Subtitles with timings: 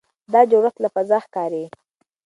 [0.33, 1.65] دا جوړښت له فضا ښکاري.